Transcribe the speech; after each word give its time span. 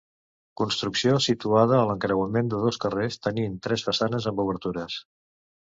Construcció 0.61 1.13
situada 1.25 1.77
a 1.81 1.83
l'encreuament 1.91 2.49
de 2.55 2.63
dos 2.67 2.83
carrers, 2.87 3.21
tenint 3.29 3.61
tres 3.69 3.89
façanes 3.91 4.31
amb 4.33 4.47
obertures. 4.47 5.03